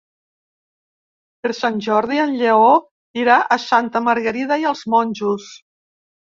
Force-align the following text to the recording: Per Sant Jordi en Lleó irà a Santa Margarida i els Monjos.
Per 1.47 1.51
Sant 1.57 1.77
Jordi 1.89 2.23
en 2.23 2.33
Lleó 2.41 2.73
irà 3.27 3.37
a 3.43 3.61
Santa 3.69 4.05
Margarida 4.09 4.61
i 4.65 4.69
els 4.75 4.85
Monjos. 4.97 5.51